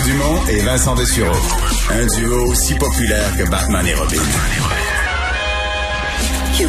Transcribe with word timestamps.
Mario 0.00 0.12
Dumont 0.12 0.46
et 0.48 0.60
Vincent 0.60 0.94
Dessureau. 0.94 1.36
Un 1.90 2.06
duo 2.06 2.46
aussi 2.46 2.74
populaire 2.74 3.36
que 3.36 3.48
Batman 3.50 3.86
et 3.86 3.94
Robin. 3.94 4.16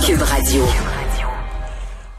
Cube 0.06 0.22
Radio. 0.22 0.64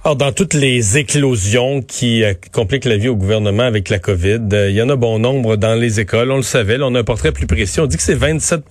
Alors, 0.05 0.17
dans 0.17 0.33
toutes 0.33 0.55
les 0.55 0.99
éclosions 0.99 1.83
qui 1.83 2.25
euh, 2.25 2.35
compliquent 2.53 2.85
la 2.85 2.97
vie 2.97 3.09
au 3.09 3.17
gouvernement 3.17 3.65
avec 3.65 3.89
la 3.89 3.99
COVID, 3.99 4.41
euh, 4.53 4.71
il 4.71 4.77
y 4.77 4.83
en 4.83 4.89
a 4.89 4.97
bon 4.97 5.19
nombre 5.19 5.57
dans 5.57 5.75
les 5.75 6.01
écoles. 6.01 6.31
On 6.31 6.37
le 6.37 6.43
savait, 6.43 6.79
là, 6.79 6.87
on 6.87 6.95
a 6.95 7.01
un 7.01 7.05
portrait 7.05 7.33
plus 7.33 7.47
précis. 7.47 7.81
On 7.81 7.87
dit 7.87 7.97
que 7.97 8.03
c'est 8.03 8.15
27 8.15 8.63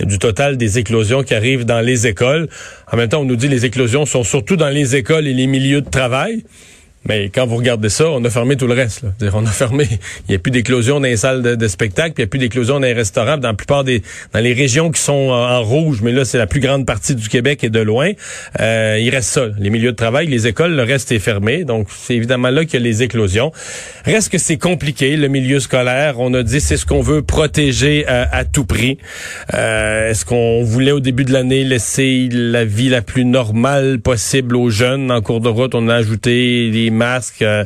du 0.00 0.18
total 0.18 0.56
des 0.56 0.78
éclosions 0.78 1.22
qui 1.22 1.34
arrivent 1.34 1.64
dans 1.64 1.80
les 1.80 2.06
écoles. 2.06 2.48
En 2.92 2.96
même 2.96 3.08
temps, 3.08 3.20
on 3.20 3.24
nous 3.24 3.36
dit 3.36 3.46
que 3.46 3.52
les 3.52 3.64
éclosions 3.64 4.04
sont 4.04 4.24
surtout 4.24 4.56
dans 4.56 4.68
les 4.68 4.94
écoles 4.94 5.26
et 5.26 5.34
les 5.34 5.46
milieux 5.46 5.80
de 5.80 5.90
travail. 5.90 6.44
Mais 7.08 7.28
quand 7.28 7.46
vous 7.46 7.56
regardez 7.56 7.88
ça, 7.88 8.10
on 8.10 8.24
a 8.24 8.30
fermé 8.30 8.56
tout 8.56 8.66
le 8.66 8.74
reste. 8.74 9.02
Là. 9.02 9.30
On 9.34 9.44
a 9.46 9.50
fermé. 9.50 9.86
Il 10.28 10.30
n'y 10.30 10.34
a 10.34 10.38
plus 10.38 10.50
d'éclosion 10.50 10.96
dans 10.96 11.06
les 11.06 11.16
salles 11.16 11.42
de, 11.42 11.68
spectacle, 11.68 12.14
puis 12.14 12.22
il 12.22 12.24
n'y 12.24 12.28
a 12.28 12.30
plus 12.30 12.38
d'éclosion 12.38 12.74
dans 12.74 12.86
les 12.86 12.92
restaurants. 12.92 13.36
Dans 13.36 13.48
la 13.48 13.54
plupart 13.54 13.84
des, 13.84 14.02
dans 14.32 14.40
les 14.40 14.52
régions 14.52 14.90
qui 14.90 15.00
sont 15.00 15.12
en, 15.12 15.62
rouge, 15.62 16.00
mais 16.02 16.12
là 16.12 16.24
c'est 16.24 16.38
la 16.38 16.46
plus 16.46 16.60
grande 16.60 16.86
partie 16.86 17.14
du 17.14 17.28
Québec 17.28 17.64
et 17.64 17.70
de 17.70 17.80
loin. 17.80 18.12
Euh, 18.60 18.98
il 19.00 19.10
reste 19.10 19.30
ça. 19.30 19.46
Les 19.58 19.70
milieux 19.70 19.92
de 19.92 19.96
travail, 19.96 20.26
les 20.26 20.46
écoles, 20.46 20.74
le 20.74 20.82
reste 20.82 21.12
est 21.12 21.18
fermé. 21.18 21.64
Donc 21.64 21.88
c'est 21.90 22.14
évidemment 22.14 22.50
là 22.50 22.64
qu'il 22.64 22.80
y 22.80 22.82
a 22.82 22.86
les 22.86 23.02
éclosions. 23.02 23.52
Reste 24.04 24.30
que 24.30 24.38
c'est 24.38 24.58
compliqué 24.58 25.16
le 25.16 25.28
milieu 25.28 25.60
scolaire. 25.60 26.18
On 26.18 26.32
a 26.34 26.42
dit 26.42 26.60
c'est 26.60 26.76
ce 26.76 26.86
qu'on 26.86 27.02
veut 27.02 27.22
protéger 27.22 28.04
euh, 28.08 28.24
à, 28.30 28.44
tout 28.44 28.64
prix. 28.64 28.98
Euh, 29.54 30.10
est-ce 30.10 30.24
qu'on 30.24 30.62
voulait 30.62 30.92
au 30.92 31.00
début 31.00 31.24
de 31.24 31.32
l'année 31.32 31.64
laisser 31.64 32.28
la 32.30 32.64
vie 32.64 32.88
la 32.88 33.02
plus 33.02 33.24
normale 33.24 33.98
possible 34.00 34.56
aux 34.56 34.70
jeunes 34.70 35.10
en 35.10 35.20
cours 35.20 35.40
de 35.40 35.48
route? 35.48 35.74
On 35.74 35.88
a 35.88 35.94
ajouté 35.94 36.70
les 36.70 36.90
masques, 36.96 37.42
euh, 37.42 37.64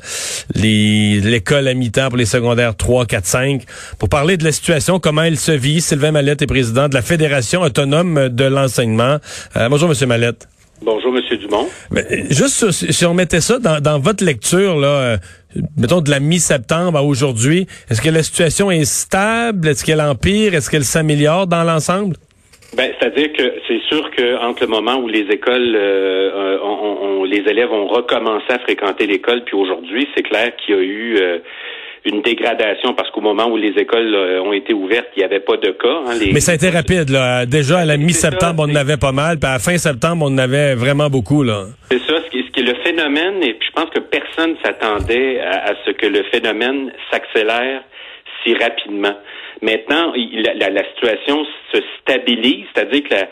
l'école 0.54 1.68
à 1.68 1.74
mi-temps 1.74 2.08
pour 2.08 2.18
les 2.18 2.26
secondaires 2.26 2.76
3, 2.76 3.06
4, 3.06 3.24
5. 3.24 3.62
Pour 3.98 4.08
parler 4.08 4.36
de 4.36 4.44
la 4.44 4.52
situation, 4.52 5.00
comment 5.00 5.22
elle 5.22 5.38
se 5.38 5.52
vit, 5.52 5.80
Sylvain 5.80 6.12
Mallette 6.12 6.42
est 6.42 6.46
président 6.46 6.88
de 6.88 6.94
la 6.94 7.02
Fédération 7.02 7.62
autonome 7.62 8.28
de 8.28 8.44
l'enseignement. 8.44 9.18
Euh, 9.56 9.68
bonjour, 9.68 9.88
Monsieur 9.88 10.06
Mallette. 10.06 10.48
Bonjour, 10.82 11.12
Monsieur 11.12 11.36
Dumont. 11.36 11.68
juste 12.30 12.70
si 12.70 13.04
on 13.04 13.12
mettait 13.12 13.42
ça 13.42 13.58
dans, 13.58 13.98
votre 13.98 14.24
lecture, 14.24 14.78
là, 14.78 14.88
euh, 14.88 15.16
mettons 15.76 16.00
de 16.00 16.10
la 16.10 16.20
mi-septembre 16.20 16.98
à 16.98 17.02
aujourd'hui, 17.02 17.66
est-ce 17.90 18.00
que 18.00 18.08
la 18.08 18.22
situation 18.22 18.70
est 18.70 18.86
stable? 18.86 19.68
Est-ce 19.68 19.84
qu'elle 19.84 20.00
empire? 20.00 20.54
Est-ce 20.54 20.70
qu'elle 20.70 20.86
s'améliore 20.86 21.46
dans 21.46 21.64
l'ensemble? 21.64 22.16
Ben, 22.76 22.92
c'est-à-dire 22.98 23.32
que 23.32 23.54
c'est 23.66 23.80
sûr 23.88 24.10
que 24.12 24.36
entre 24.44 24.62
le 24.62 24.68
moment 24.68 24.96
où 24.96 25.08
les 25.08 25.26
écoles, 25.30 25.74
euh, 25.74 26.58
on, 26.62 27.24
les 27.24 27.38
élèves 27.38 27.72
ont 27.72 27.86
recommencé 27.86 28.46
à 28.48 28.58
fréquenter 28.60 29.06
l'école, 29.06 29.42
puis 29.44 29.56
aujourd'hui, 29.56 30.08
c'est 30.14 30.22
clair 30.22 30.54
qu'il 30.56 30.74
y 30.74 30.78
a 30.78 30.80
eu 30.80 31.16
euh, 31.18 31.38
une 32.04 32.22
dégradation 32.22 32.94
parce 32.94 33.10
qu'au 33.10 33.20
moment 33.20 33.46
où 33.48 33.56
les 33.56 33.70
écoles 33.70 34.14
euh, 34.14 34.40
ont 34.42 34.52
été 34.52 34.72
ouvertes, 34.72 35.08
il 35.16 35.20
n'y 35.20 35.24
avait 35.24 35.40
pas 35.40 35.56
de 35.56 35.70
cas. 35.70 36.02
Hein, 36.06 36.14
Mais 36.32 36.40
ça 36.40 36.52
a 36.52 36.54
été 36.54 36.70
rapide. 36.70 37.10
Là. 37.10 37.44
Déjà 37.44 37.80
à 37.80 37.84
la 37.84 37.96
mi-septembre, 37.96 38.64
on 38.66 38.70
en 38.70 38.76
avait 38.76 38.96
pas 38.96 39.12
mal, 39.12 39.38
puis 39.38 39.48
à 39.48 39.54
la 39.54 39.58
fin 39.58 39.76
septembre, 39.76 40.26
on 40.28 40.34
en 40.34 40.38
avait 40.38 40.74
vraiment 40.74 41.10
beaucoup. 41.10 41.42
là. 41.42 41.64
C'est 41.90 41.98
ça. 41.98 42.22
Ce 42.24 42.30
qui, 42.30 42.44
ce 42.46 42.52
qui 42.52 42.60
est 42.60 42.72
le 42.72 42.78
phénomène, 42.84 43.42
et 43.42 43.54
puis 43.54 43.68
je 43.68 43.72
pense 43.72 43.90
que 43.90 44.00
personne 44.00 44.54
s'attendait 44.64 45.40
à, 45.40 45.74
ce 45.84 45.90
que 45.90 46.06
le 46.06 46.22
phénomène 46.30 46.92
s'accélère 47.10 47.82
si 48.42 48.54
rapidement. 48.54 49.16
Maintenant, 49.62 50.12
la, 50.14 50.70
la, 50.70 50.84
situation 50.90 51.46
se 51.72 51.80
stabilise, 52.00 52.66
c'est-à-dire 52.74 53.02
que 53.04 53.14
la, 53.14 53.28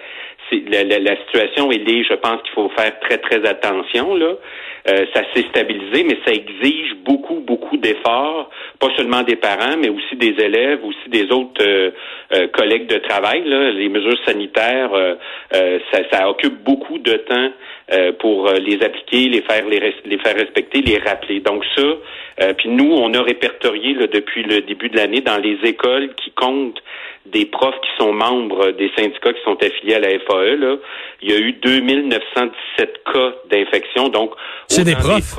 la, 0.50 0.84
la, 0.84 1.16
situation 1.26 1.70
est 1.70 1.78
liée, 1.78 2.04
je 2.08 2.14
pense 2.14 2.42
qu'il 2.42 2.52
faut 2.54 2.70
faire 2.70 2.98
très, 3.00 3.18
très 3.18 3.46
attention. 3.46 4.14
Là. 4.14 4.34
Euh, 4.88 5.04
ça 5.14 5.22
s'est 5.34 5.44
stabilisé, 5.50 6.04
mais 6.04 6.18
ça 6.24 6.32
exige 6.32 6.94
beaucoup, 7.04 7.40
beaucoup 7.40 7.76
d'efforts, 7.76 8.48
pas 8.78 8.88
seulement 8.96 9.22
des 9.22 9.36
parents, 9.36 9.76
mais 9.78 9.90
aussi 9.90 10.16
des 10.16 10.34
élèves, 10.42 10.82
aussi 10.84 11.08
des 11.08 11.30
autres 11.30 11.62
euh, 11.62 11.90
euh, 12.34 12.48
collègues 12.48 12.86
de 12.86 12.98
travail. 12.98 13.42
Là. 13.44 13.70
Les 13.72 13.88
mesures 13.88 14.18
sanitaires, 14.24 14.90
ça, 15.50 16.00
ça, 16.10 16.28
occupe 16.30 16.62
beaucoup 16.64 16.98
de 16.98 17.12
temps 17.12 17.50
pour 18.18 18.50
les 18.52 18.82
appliquer, 18.82 19.28
les 19.28 19.40
faire, 19.42 19.66
les, 19.66 19.94
les, 20.04 20.18
faire 20.18 20.34
respecter, 20.34 20.82
les 20.82 20.98
rappeler. 20.98 21.40
Donc 21.40 21.64
ça, 21.76 22.52
puis 22.58 22.68
nous, 22.68 22.92
on 22.92 23.12
a 23.14 23.22
répertorié 23.22 23.94
là, 23.94 24.06
depuis 24.06 24.42
le 24.42 24.60
début 24.60 24.88
de 24.88 24.96
l'année 24.96 25.20
dans 25.20 25.38
les 25.38 25.58
écoles 25.64 26.14
qui 26.16 26.30
comptent 26.32 26.82
des 27.26 27.46
profs 27.46 27.80
qui 27.80 27.90
sont 27.98 28.12
membres 28.12 28.70
des 28.72 28.90
syndicats 28.96 29.32
qui 29.32 29.42
sont 29.44 29.56
affiliés 29.62 29.94
à 29.94 30.00
la 30.00 30.10
Il 31.22 31.30
y 31.30 31.34
a 31.34 31.38
eu 31.38 31.52
2917 31.52 33.04
cas 33.12 33.32
d'infection. 33.50 34.08
Donc, 34.08 34.32
c'est 34.66 34.84
des 34.84 34.94
profs. 34.94 35.36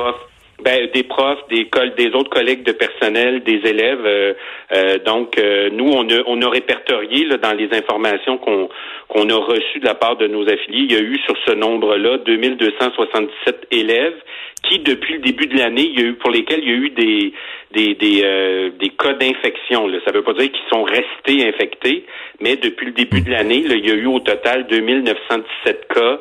Ben, 0.63 0.89
des 0.93 1.03
profs, 1.03 1.39
des, 1.49 1.69
des 1.97 2.13
autres 2.13 2.29
collègues 2.29 2.63
de 2.63 2.73
personnel, 2.73 3.43
des 3.43 3.61
élèves. 3.63 4.05
Euh, 4.05 4.33
euh, 4.73 4.97
donc, 4.99 5.37
euh, 5.37 5.69
nous, 5.71 5.89
on 5.89 6.41
a, 6.41 6.49
répertorié 6.49 7.29
dans 7.41 7.53
les 7.53 7.69
informations 7.71 8.37
qu'on 8.37 8.69
qu'on 9.07 9.29
a 9.29 9.35
reçues 9.35 9.79
de 9.79 9.85
la 9.85 9.95
part 9.95 10.17
de 10.17 10.27
nos 10.27 10.43
affiliés. 10.43 10.85
Il 10.87 10.91
y 10.91 10.95
a 10.95 10.99
eu 10.99 11.17
sur 11.25 11.35
ce 11.45 11.51
nombre-là 11.53 12.17
2277 12.17 13.67
élèves 13.71 14.21
qui, 14.69 14.79
depuis 14.79 15.15
le 15.15 15.19
début 15.19 15.47
de 15.47 15.57
l'année, 15.57 15.89
il 15.93 15.99
y 15.99 16.03
a 16.03 16.07
eu 16.07 16.13
pour 16.13 16.31
lesquels 16.31 16.59
il 16.61 16.69
y 16.69 16.71
a 16.71 16.75
eu 16.75 16.89
des 16.91 17.33
des 17.73 17.95
des, 17.95 18.71
des 18.79 18.89
cas 18.89 19.13
d'infection. 19.13 19.87
Ça 20.05 20.11
ne 20.11 20.17
veut 20.17 20.23
pas 20.23 20.33
dire 20.33 20.51
qu'ils 20.51 20.69
sont 20.71 20.83
restés 20.83 21.47
infectés, 21.47 22.05
mais 22.39 22.55
depuis 22.55 22.87
le 22.87 22.93
début 22.93 23.21
de 23.21 23.31
l'année, 23.31 23.63
il 23.65 23.85
y 23.85 23.91
a 23.91 23.95
eu 23.95 24.05
au 24.05 24.19
total 24.19 24.67
2917 24.67 25.87
cas. 25.93 26.19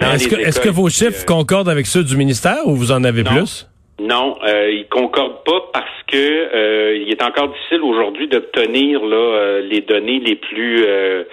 Est-ce 0.00 0.28
que, 0.28 0.36
est 0.36 0.62
que, 0.62 0.68
vos 0.68 0.88
chiffres 0.88 1.24
concordent 1.26 1.68
avec 1.68 1.86
ceux 1.86 2.04
du 2.04 2.16
ministère 2.16 2.66
ou 2.66 2.74
vous 2.74 2.92
en 2.92 3.02
avez 3.04 3.24
plus? 3.24 3.66
Non, 4.00 4.36
euh, 4.46 4.70
il 4.70 4.86
concorde 4.86 5.42
pas 5.44 5.60
parce 5.72 6.02
que 6.06 6.16
euh, 6.16 6.96
il 6.96 7.10
est 7.10 7.22
encore 7.22 7.48
difficile 7.48 7.82
aujourd'hui 7.82 8.28
d'obtenir 8.28 9.04
là 9.04 9.16
euh, 9.16 9.60
les 9.62 9.80
données 9.80 10.20
les 10.20 10.36
plus 10.36 10.84
euh, 10.86 11.24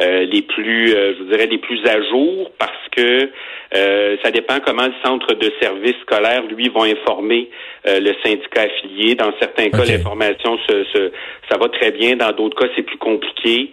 euh, 0.00 0.24
les 0.24 0.42
plus, 0.42 0.88
je 0.88 1.24
dirais, 1.30 1.46
les 1.46 1.58
plus 1.58 1.84
à 1.86 2.00
jour 2.08 2.50
parce 2.58 2.88
que 2.90 3.30
ça 3.72 4.30
dépend 4.32 4.58
comment 4.64 4.86
le 4.86 4.94
centre 5.04 5.34
de 5.34 5.52
service 5.60 5.94
scolaire, 6.02 6.42
lui, 6.42 6.68
va 6.68 6.82
informer 6.82 7.48
le 7.84 8.12
syndicat 8.24 8.62
affilié. 8.62 9.14
Dans 9.14 9.32
certains 9.38 9.70
cas, 9.70 9.84
l'information, 9.84 10.58
se, 10.68 11.12
ça 11.48 11.56
va 11.56 11.68
très 11.68 11.92
bien. 11.92 12.16
Dans 12.16 12.32
d'autres 12.32 12.58
cas, 12.58 12.66
c'est 12.74 12.82
plus 12.82 12.98
compliqué. 12.98 13.70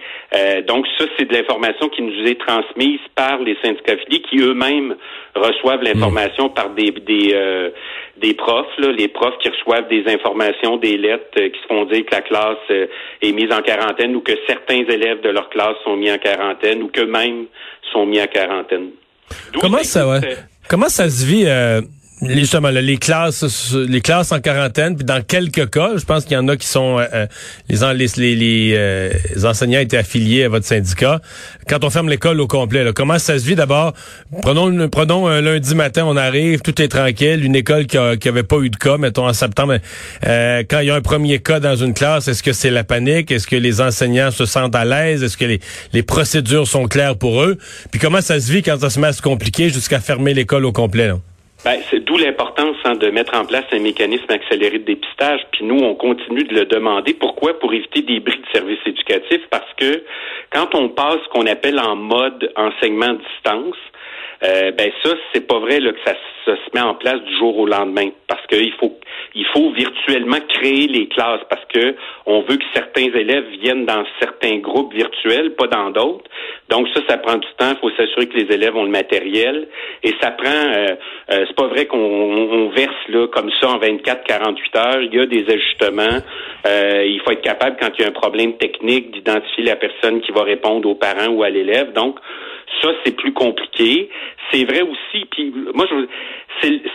donc, 0.67 0.85
ça, 0.99 1.05
c'est 1.17 1.25
de 1.25 1.33
l'information 1.33 1.89
qui 1.89 2.03
nous 2.03 2.27
est 2.27 2.39
transmise 2.39 2.99
par 3.15 3.39
les 3.39 3.57
syndicats 3.63 3.93
affiliés 3.93 4.21
qui 4.21 4.37
eux-mêmes 4.39 4.95
reçoivent 5.35 5.81
l'information 5.81 6.49
par 6.49 6.69
des, 6.69 6.91
des 6.91 7.33
des 8.19 8.33
profs, 8.33 8.77
là, 8.77 8.91
les 8.91 9.07
profs 9.07 9.37
qui 9.39 9.49
reçoivent 9.49 9.87
des 9.89 10.03
informations, 10.07 10.77
des 10.77 10.97
lettres 10.97 11.25
euh, 11.39 11.49
qui 11.49 11.59
se 11.61 11.67
font 11.67 11.85
dire 11.85 12.05
que 12.05 12.15
la 12.15 12.21
classe 12.21 12.57
euh, 12.71 12.87
est 13.21 13.31
mise 13.31 13.51
en 13.51 13.61
quarantaine 13.61 14.15
ou 14.15 14.21
que 14.21 14.33
certains 14.47 14.83
élèves 14.89 15.21
de 15.21 15.29
leur 15.29 15.49
classe 15.49 15.75
sont 15.83 15.95
mis 15.95 16.11
en 16.11 16.17
quarantaine 16.17 16.81
ou 16.81 16.87
qu'eux-mêmes 16.87 17.45
sont 17.91 18.05
mis 18.05 18.21
en 18.21 18.27
quarantaine. 18.27 18.89
Comment 19.59 19.83
ça, 19.83 20.07
ouais? 20.07 20.37
Comment 20.67 20.89
ça 20.89 21.09
se 21.09 21.25
vit 21.25 21.45
euh, 21.45 21.81
justement 22.21 22.69
les 22.69 22.97
classes 22.97 23.73
les 23.73 24.01
classes 24.01 24.31
en 24.31 24.39
quarantaine 24.39 24.95
puis 24.95 25.05
dans 25.05 25.21
quelques 25.21 25.69
cas 25.69 25.91
je 25.97 26.05
pense 26.05 26.23
qu'il 26.23 26.33
y 26.33 26.37
en 26.37 26.47
a 26.47 26.57
qui 26.57 26.67
sont 26.67 26.99
euh, 26.99 27.05
euh, 27.13 27.93
les 27.97 28.73
euh, 28.75 29.11
enseignants 29.43 29.79
étaient 29.79 29.97
affiliés 29.97 30.45
à 30.45 30.49
votre 30.49 30.65
syndicat. 30.65 31.21
Quand 31.67 31.83
on 31.83 31.89
ferme 31.89 32.09
l'école 32.09 32.39
au 32.41 32.47
complet 32.47 32.83
là, 32.83 32.91
comment 32.91 33.19
ça 33.19 33.37
se 33.37 33.45
vit? 33.45 33.55
D'abord 33.55 33.93
prenons 34.41 34.89
prenons 34.89 35.27
un 35.27 35.41
lundi 35.41 35.75
matin 35.75 36.05
on 36.05 36.17
arrive 36.17 36.61
tout 36.61 36.81
est 36.81 36.87
tranquille 36.87 37.43
une 37.43 37.55
école 37.55 37.85
qui, 37.85 37.97
a, 37.97 38.15
avait 38.25 38.43
pas 38.43 38.57
eu 38.57 38.69
de 38.69 38.77
cas 38.77 38.97
mettons 38.97 39.27
en 39.27 39.33
septembre 39.33 39.77
quand 40.23 40.79
il 40.79 40.87
y 40.87 40.89
a 40.89 40.95
un 40.95 41.01
premier 41.01 41.39
cas 41.39 41.59
dans 41.59 41.75
une 41.75 41.93
classe 41.93 42.27
est-ce 42.27 42.43
que 42.43 42.53
c'est 42.53 42.71
la 42.71 42.83
panique? 42.83 43.31
Est-ce 43.31 43.47
que 43.47 43.55
les 43.55 43.81
enseignants 43.81 44.31
se 44.31 44.45
sentent 44.45 44.75
à 44.75 44.85
l'aise? 44.85 45.23
Est-ce 45.23 45.37
que 45.37 45.45
les, 45.45 45.59
les 45.93 46.03
procédures 46.03 46.67
sont 46.67 46.87
claires 46.87 47.17
pour 47.17 47.43
eux? 47.43 47.57
Puis 47.91 47.99
comment 47.99 48.21
ça 48.21 48.39
se 48.39 48.51
vit 48.51 48.63
quand 48.63 48.79
ça 48.79 48.89
se 48.89 48.99
met 48.99 49.07
à 49.07 49.13
se 49.13 49.21
compliquer 49.21 49.69
jusqu'à 49.69 49.99
fermer 49.99 50.33
l'école 50.33 50.65
au 50.65 50.71
complet 50.71 51.07
là? 51.07 51.19
Ben, 51.65 51.79
c'est 51.89 51.99
d'où 51.99 52.17
l'importance 52.17 52.77
hein, 52.85 52.93
de 52.95 53.09
mettre 53.09 53.35
en 53.35 53.45
place 53.45 53.65
un 53.71 53.79
mécanisme 53.79 54.29
accéléré 54.29 54.79
de 54.79 54.85
dépistage. 54.85 55.41
Puis 55.51 55.65
nous, 55.65 55.79
on 55.79 55.95
continue 55.95 56.43
de 56.43 56.53
le 56.53 56.65
demander. 56.65 57.13
Pourquoi? 57.15 57.59
Pour 57.59 57.73
éviter 57.73 58.03
des 58.03 58.19
bris 58.19 58.37
de 58.37 58.45
services 58.53 58.79
éducatifs. 58.85 59.41
Parce 59.49 59.73
que 59.75 60.03
quand 60.51 60.75
on 60.75 60.89
passe 60.89 61.17
ce 61.23 61.29
qu'on 61.29 61.47
appelle 61.47 61.79
en 61.79 61.95
mode 61.95 62.51
enseignement 62.55 63.13
distance, 63.13 63.75
euh, 64.43 64.71
ben 64.71 64.91
ça, 65.03 65.11
c'est 65.33 65.47
pas 65.47 65.59
vrai 65.59 65.79
là, 65.79 65.91
que 65.91 65.99
ça, 66.05 66.13
se 66.45 66.51
met 66.73 66.81
en 66.81 66.95
place 66.95 67.21
du 67.21 67.37
jour 67.37 67.57
au 67.57 67.65
lendemain. 67.65 68.09
Parce 68.27 68.45
qu'il 68.47 68.71
faut 68.73 68.97
il 69.35 69.45
faut 69.53 69.71
virtuellement 69.71 70.39
créer 70.47 70.87
les 70.87 71.07
classes 71.07 71.41
parce 71.49 71.63
que 71.65 71.95
on 72.25 72.41
veut 72.41 72.55
que 72.57 72.63
certains 72.73 73.05
élèves 73.05 73.45
viennent 73.61 73.85
dans 73.85 74.03
certains 74.19 74.57
groupes 74.57 74.93
virtuels, 74.93 75.55
pas 75.55 75.67
dans 75.67 75.89
d'autres. 75.89 76.29
Donc 76.69 76.87
ça, 76.93 77.01
ça 77.07 77.17
prend 77.17 77.35
du 77.35 77.47
temps. 77.57 77.71
Il 77.71 77.77
faut 77.79 77.91
s'assurer 77.91 78.27
que 78.27 78.37
les 78.37 78.53
élèves 78.53 78.75
ont 78.75 78.83
le 78.83 78.89
matériel. 78.89 79.67
Et 80.03 80.13
ça 80.21 80.31
prend 80.31 80.49
euh, 80.49 80.95
euh, 81.31 81.45
c'est 81.47 81.55
pas 81.55 81.67
vrai 81.67 81.85
qu'on 81.85 82.69
verse 82.69 83.07
là 83.09 83.27
comme 83.27 83.51
ça 83.59 83.69
en 83.69 83.79
24-48 83.79 84.77
heures. 84.77 85.01
Il 85.01 85.13
y 85.13 85.19
a 85.19 85.25
des 85.25 85.45
ajustements. 85.51 86.21
Euh, 86.65 87.05
il 87.05 87.19
faut 87.21 87.31
être 87.31 87.41
capable, 87.41 87.77
quand 87.79 87.89
il 87.97 88.01
y 88.01 88.05
a 88.05 88.07
un 88.07 88.11
problème 88.11 88.57
technique, 88.57 89.11
d'identifier 89.11 89.65
la 89.65 89.75
personne 89.75 90.21
qui 90.21 90.31
va 90.31 90.43
répondre 90.43 90.89
aux 90.89 90.95
parents 90.95 91.27
ou 91.27 91.43
à 91.43 91.49
l'élève. 91.49 91.93
Donc, 91.93 92.19
ça, 92.81 92.89
c'est 93.03 93.15
plus 93.15 93.33
compliqué. 93.33 94.09
C'est 94.51 94.63
vrai 94.63 94.81
aussi, 94.81 95.25
puis 95.31 95.53
moi, 95.73 95.85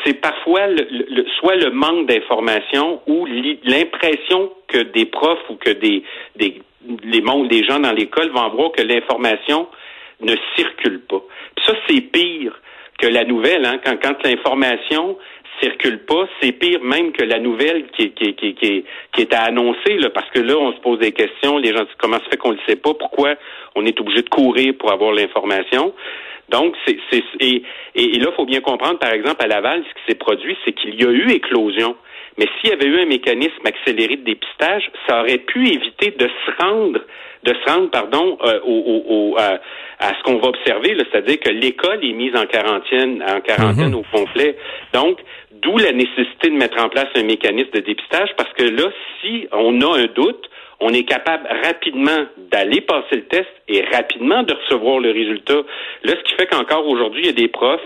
c'est 0.05 0.21
parfois 0.21 0.67
le, 0.69 1.25
soit 1.39 1.57
le 1.57 1.71
manque 1.71 2.07
d'information 2.07 3.01
ou 3.07 3.27
l'impression 3.65 4.51
que 4.69 4.79
des 4.79 5.07
profs 5.07 5.49
ou 5.51 5.57
que 5.57 5.71
des, 5.71 6.03
des 6.37 6.63
les, 7.05 7.65
gens 7.65 7.79
dans 7.79 7.93
l'école 7.93 8.31
vont 8.31 8.49
voir 8.51 8.73
que 8.73 8.83
l'information 8.83 9.69
ne 10.21 10.35
circule 10.57 11.01
pas. 11.01 11.23
ça, 11.67 11.75
c'est 11.89 12.01
pire 12.01 12.53
que 12.99 13.07
la 13.07 13.25
nouvelle, 13.25 13.65
hein, 13.65 13.81
quand, 13.85 13.97
quand 14.01 14.25
l'information 14.25 15.19
circule 15.61 15.99
pas, 16.05 16.29
c'est 16.41 16.53
pire 16.53 16.83
même 16.83 17.13
que 17.13 17.25
la 17.25 17.39
nouvelle 17.39 17.87
qui, 17.97 18.11
qui, 18.13 18.35
qui, 18.35 18.55
qui, 18.55 18.85
qui 19.13 19.21
est 19.21 19.35
à 19.35 19.43
annoncer, 19.43 19.95
là, 19.99 20.11
parce 20.11 20.29
que 20.31 20.41
là, 20.41 20.57
on 20.57 20.73
se 20.73 20.81
pose 20.81 20.99
des 20.99 21.13
questions, 21.13 21.59
les 21.59 21.73
gens 21.73 21.85
disent 21.85 21.95
comment 21.99 22.19
se 22.19 22.29
fait 22.31 22.37
qu'on 22.37 22.51
ne 22.51 22.57
le 22.57 22.61
sait 22.67 22.77
pas, 22.77 22.95
pourquoi 22.95 23.35
on 23.75 23.85
est 23.87 23.99
obligé 24.01 24.23
de 24.23 24.29
courir 24.29 24.75
pour 24.79 24.93
avoir 24.93 25.13
l'information? 25.13 25.95
Donc, 26.53 26.77
c'est, 26.87 26.99
et, 27.41 27.63
et, 27.95 28.19
là, 28.19 28.29
il 28.31 28.37
faut 28.37 28.45
bien 28.45 28.61
comprendre, 28.61 28.99
par 28.99 29.13
exemple, 29.13 29.43
à 29.43 29.47
Laval, 29.47 29.83
ce 29.89 29.95
qui 29.95 30.07
s'est 30.09 30.19
produit, 30.19 30.57
c'est 30.65 30.73
qu'il 30.73 30.95
y 30.95 31.05
a 31.05 31.11
eu 31.11 31.31
éclosion. 31.31 31.97
Mais 32.39 32.47
s'il 32.61 32.71
y 32.71 32.73
avait 32.73 32.87
eu 32.87 33.01
un 33.01 33.07
mécanisme 33.07 33.67
accéléré 33.67 34.17
de 34.17 34.25
dépistage, 34.25 34.91
ça 35.09 35.21
aurait 35.21 35.39
pu 35.39 35.67
éviter 35.67 36.11
de 36.13 36.29
se 36.29 36.63
rendre, 36.63 37.01
de 37.43 37.55
se 37.55 37.71
rendre, 37.71 37.91
pardon, 37.91 38.39
euh, 38.45 38.61
au, 38.65 39.03
au, 39.09 39.37
à, 39.39 39.59
ce 40.01 40.23
qu'on 40.25 40.39
va 40.39 40.49
observer, 40.49 40.97
c'est-à-dire 41.11 41.41
que 41.41 41.51
l'école 41.51 42.05
est 42.05 42.13
mise 42.13 42.35
en 42.37 42.47
quarantaine, 42.47 43.23
en 43.23 43.41
quarantaine 43.41 43.91
mhm. 43.91 43.97
au 43.97 44.05
complet. 44.13 44.57
Donc, 44.93 45.21
d'où 45.63 45.77
la 45.79 45.93
nécessité 45.93 46.49
de 46.51 46.57
mettre 46.57 46.83
en 46.83 46.89
place 46.89 47.09
un 47.15 47.25
mécanisme 47.25 47.71
de 47.73 47.81
dépistage, 47.81 48.31
parce 48.37 48.53
que 48.55 48.65
là, 48.65 48.91
si 49.21 49.47
on 49.53 49.81
a 49.81 49.99
un 49.99 50.07
doute, 50.07 50.49
on 50.83 50.93
est 50.93 51.05
capable 51.05 51.47
rapidement 51.65 52.27
d'aller 52.51 52.81
passer 52.81 53.17
le 53.17 53.25
test 53.25 53.49
et 53.69 53.85
rapidement 53.93 54.43
de 54.43 54.53
recevoir 54.53 54.99
le 54.99 55.11
résultat. 55.11 55.63
Là, 56.03 56.13
ce 56.19 56.23
qui 56.29 56.35
fait 56.37 56.47
qu'encore 56.47 56.87
aujourd'hui, 56.87 57.23
il 57.23 57.27
y 57.27 57.31
a 57.31 57.33
des 57.33 57.49
profs, 57.49 57.81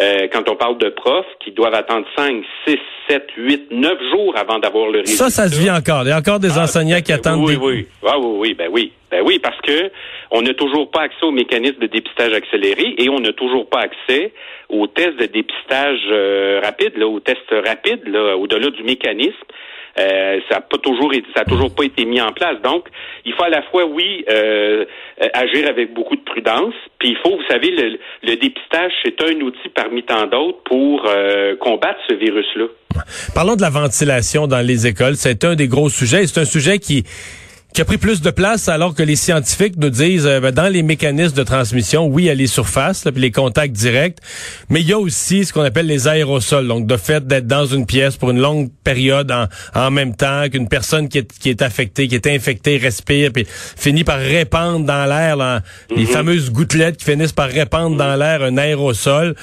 euh, 0.00 0.26
quand 0.32 0.48
on 0.48 0.56
parle 0.56 0.78
de 0.78 0.88
profs, 0.88 1.26
qui 1.44 1.52
doivent 1.52 1.74
attendre 1.74 2.06
5, 2.16 2.42
6, 2.66 2.78
7, 3.08 3.28
8, 3.36 3.70
9 3.70 3.98
jours 4.10 4.34
avant 4.36 4.58
d'avoir 4.58 4.88
le 4.88 5.00
résultat. 5.00 5.30
Ça, 5.30 5.30
ça 5.30 5.48
se 5.48 5.60
vit 5.60 5.70
encore. 5.70 6.02
Il 6.02 6.08
y 6.08 6.12
a 6.12 6.18
encore 6.18 6.40
des 6.40 6.58
ah, 6.58 6.64
enseignants 6.64 7.00
qui 7.00 7.12
attendent. 7.12 7.44
Oui, 7.44 7.56
oui. 7.60 7.86
Ah, 8.04 8.18
oui, 8.18 8.36
oui, 8.38 8.54
ben 8.54 8.68
oui. 8.72 8.92
Ben 9.10 9.22
oui, 9.24 9.38
parce 9.38 9.60
que 9.60 9.90
on 10.30 10.42
n'a 10.42 10.54
toujours 10.54 10.90
pas 10.90 11.02
accès 11.02 11.24
au 11.24 11.30
mécanisme 11.30 11.78
de 11.78 11.86
dépistage 11.86 12.32
accéléré 12.32 12.94
et 12.96 13.08
on 13.08 13.20
n'a 13.20 13.32
toujours 13.32 13.68
pas 13.68 13.80
accès 13.80 14.32
aux 14.68 14.86
tests 14.86 15.18
de 15.18 15.26
dépistage 15.26 16.00
euh, 16.10 16.60
rapide, 16.64 16.96
là, 16.96 17.06
aux 17.06 17.20
tests 17.20 17.54
rapides, 17.66 18.08
là, 18.08 18.36
au-delà 18.36 18.70
du 18.70 18.82
mécanisme. 18.82 19.36
Euh, 19.98 20.40
ça 20.48 20.56
n'a 20.56 20.60
pas 20.62 20.78
toujours 20.78 21.12
ça 21.34 21.42
a 21.42 21.44
toujours 21.44 21.74
pas 21.74 21.84
été 21.84 22.04
mis 22.04 22.20
en 22.20 22.32
place. 22.32 22.60
Donc, 22.62 22.88
il 23.24 23.32
faut 23.34 23.44
à 23.44 23.50
la 23.50 23.62
fois, 23.62 23.84
oui, 23.84 24.24
euh, 24.30 24.84
agir 25.34 25.68
avec 25.68 25.92
beaucoup 25.92 26.16
de 26.16 26.22
prudence, 26.22 26.74
puis 26.98 27.10
il 27.10 27.16
faut, 27.16 27.36
vous 27.36 27.46
savez, 27.50 27.70
le, 27.70 27.98
le 28.22 28.36
dépistage, 28.36 28.92
c'est 29.04 29.20
un 29.22 29.40
outil 29.40 29.68
parmi 29.74 30.02
tant 30.02 30.26
d'autres 30.26 30.62
pour 30.64 31.04
euh, 31.06 31.56
combattre 31.56 32.00
ce 32.08 32.14
virus-là. 32.14 32.66
Parlons 33.34 33.56
de 33.56 33.62
la 33.62 33.70
ventilation 33.70 34.46
dans 34.46 34.64
les 34.66 34.86
écoles. 34.86 35.16
C'est 35.16 35.44
un 35.44 35.54
des 35.54 35.68
gros 35.68 35.88
sujets. 35.88 36.26
C'est 36.26 36.40
un 36.40 36.44
sujet 36.44 36.78
qui 36.78 37.04
qui 37.72 37.80
a 37.80 37.84
pris 37.84 37.96
plus 37.96 38.20
de 38.20 38.30
place 38.30 38.68
alors 38.68 38.94
que 38.94 39.02
les 39.02 39.16
scientifiques 39.16 39.76
nous 39.76 39.90
disent 39.90 40.26
euh, 40.26 40.40
ben, 40.40 40.52
dans 40.52 40.68
les 40.68 40.82
mécanismes 40.82 41.34
de 41.34 41.42
transmission, 41.42 42.06
oui, 42.06 42.24
il 42.24 42.26
y 42.26 42.30
a 42.30 42.34
les 42.34 42.46
surfaces, 42.46 43.04
puis 43.04 43.20
les 43.20 43.30
contacts 43.30 43.72
directs, 43.72 44.18
mais 44.68 44.80
il 44.80 44.88
y 44.88 44.92
a 44.92 44.98
aussi 44.98 45.44
ce 45.44 45.52
qu'on 45.52 45.62
appelle 45.62 45.86
les 45.86 46.06
aérosols. 46.06 46.68
Donc, 46.68 46.86
de 46.86 46.96
fait 46.96 47.26
d'être 47.26 47.46
dans 47.46 47.64
une 47.64 47.86
pièce 47.86 48.16
pour 48.16 48.30
une 48.30 48.40
longue 48.40 48.70
période 48.84 49.32
en, 49.32 49.46
en 49.74 49.90
même 49.90 50.14
temps 50.14 50.48
qu'une 50.50 50.68
personne 50.68 51.08
qui 51.08 51.18
est, 51.18 51.38
qui 51.38 51.48
est 51.48 51.62
affectée, 51.62 52.08
qui 52.08 52.14
est 52.14 52.26
infectée, 52.26 52.76
respire, 52.76 53.30
puis 53.32 53.46
finit 53.48 54.04
par 54.04 54.18
répandre 54.18 54.84
dans 54.84 55.06
l'air 55.06 55.36
les 55.90 56.04
mm-hmm. 56.04 56.06
fameuses 56.06 56.50
gouttelettes 56.50 56.98
qui 56.98 57.04
finissent 57.04 57.32
par 57.32 57.48
répandre 57.48 57.96
dans 57.96 58.16
l'air 58.16 58.42
un 58.42 58.56
aérosol. 58.58 59.34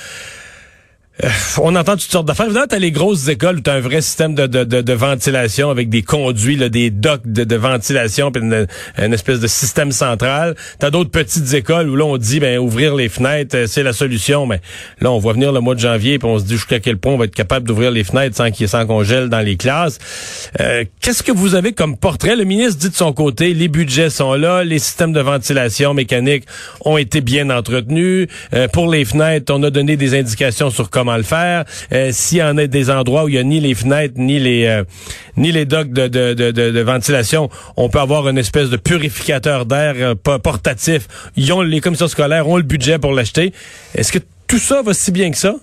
Euh, 1.24 1.27
on 1.62 1.75
entend 1.75 1.94
toutes 1.94 2.12
sortes 2.12 2.27
d'affaires. 2.27 2.45
Évidemment, 2.45 2.68
t'as 2.69 2.80
les 2.80 2.92
grosses 2.92 3.27
écoles 3.27 3.57
où 3.57 3.62
t'as 3.62 3.74
un 3.74 3.81
vrai 3.81 4.01
système 4.01 4.36
de, 4.36 4.48
de, 4.48 4.63
de, 4.63 4.94
ventilation 4.94 5.69
avec 5.69 5.89
des 5.89 6.01
conduits, 6.01 6.56
là, 6.56 6.69
des 6.69 6.92
docks 6.92 7.25
de, 7.25 7.56
ventilation, 7.56 8.31
puis 8.31 8.42
une, 8.42 9.13
espèce 9.13 9.39
de 9.39 9.48
système 9.48 9.92
central. 9.92 10.56
T'as 10.80 10.92
d'autres 10.92 11.12
petites 11.12 11.54
écoles 11.54 11.89
où 11.89 11.95
là, 11.95 12.06
on 12.06 12.18
dit, 12.18 12.39
ben, 12.39 12.57
ouvrir 12.60 12.95
les 12.95 13.10
fenêtres, 13.10 13.57
euh, 13.57 13.68
c'est 13.68 13.83
la 13.83 13.92
solution. 13.92 14.45
Mais 14.45 14.62
là, 15.01 15.12
on 15.12 15.19
va 15.19 15.33
venir 15.33 15.51
le 15.51 15.60
mois 15.60 15.75
de 15.75 15.80
janvier, 15.80 16.19
puis 16.19 16.27
on 16.27 16.39
se 16.39 16.45
dit 16.45 16.54
jusqu'à 16.54 16.80
quel 16.80 16.98
point 16.98 17.13
on 17.13 17.18
va 17.18 17.25
être 17.25 17.36
capable 17.36 17.68
d'ouvrir 17.68 17.92
les 17.92 18.04
fenêtres 18.04 18.38
sans 18.38 18.50
qu'il 18.51 18.69
sans 18.69 18.86
qu'on 18.86 19.04
gèle 19.04 19.30
dans 19.30 19.39
les 19.39 19.57
classes. 19.57 20.00
Euh, 20.62 20.86
qu'est-ce 21.01 21.24
que 21.24 21.31
vous 21.31 21.56
avez 21.56 21.74
comme 21.74 21.98
portrait? 21.98 22.36
Le 22.36 22.45
ministre 22.45 22.80
dit 22.80 22.89
de 22.89 22.95
son 22.95 23.12
côté, 23.12 23.54
les 23.54 23.68
budgets 23.68 24.10
sont 24.10 24.36
là, 24.36 24.63
les 24.63 24.80
systèmes 24.80 25.12
de 25.12 25.22
ventilation 25.22 25.94
mécanique 25.94 26.45
ont 26.86 26.98
été 26.98 27.22
bien 27.22 27.50
entretenus. 27.50 28.27
pour 28.72 28.89
les 28.89 29.06
fenêtres, 29.06 29.54
on 29.54 29.63
a 29.63 29.69
donné 29.69 29.98
des 29.98 30.18
indications 30.18 30.69
sur 30.69 30.89
comment 30.89 31.08
le 31.17 31.23
faire. 31.23 31.65
Euh, 31.91 32.09
s'il 32.11 32.39
y 32.39 32.44
en 32.44 32.57
a 32.57 32.67
des 32.67 32.89
endroits 32.89 33.25
où 33.25 33.29
il 33.29 33.35
y 33.35 33.38
a 33.38 33.44
ni 33.44 33.59
les 33.59 33.75
fenêtres 33.75 34.15
ni 34.17 34.39
les 34.39 34.65
euh, 34.65 34.83
ni 35.38 35.51
les 35.51 35.65
docks 35.65 35.91
de, 35.91 36.07
de, 36.07 36.33
de, 36.33 36.51
de, 36.51 36.81
ventilation, 36.81 37.50
on 37.77 37.89
peut 37.89 38.00
avoir 38.00 38.27
une 38.27 38.38
espèce 38.38 38.69
de 38.69 38.77
purificateur 38.77 39.65
d'air 39.65 39.95
euh, 39.97 40.15
portatif. 40.15 41.07
Ils 41.35 41.51
ont 41.53 41.61
les 41.61 41.81
commissions 41.81 42.07
scolaires 42.07 42.47
ont 42.47 42.57
le 42.57 42.63
budget 42.63 43.00
pour 43.00 43.13
l'acheter. 43.13 43.53
Est-ce 43.95 44.11
que 44.11 44.19
tout 44.47 44.59
ça 44.59 44.81
va 44.81 44.94
si 44.94 45.11
bien 45.11 45.31
que 45.31 45.38
ça? 45.38 45.56